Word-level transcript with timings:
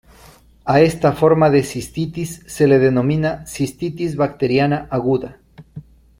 A 0.65 0.79
esta 0.81 1.11
forma 1.11 1.51
de 1.51 1.61
cistitis 1.61 2.41
se 2.47 2.65
le 2.65 2.79
denomina 2.79 3.45
cistitis 3.45 4.15
bacteriana 4.15 4.87
aguda. 4.89 5.37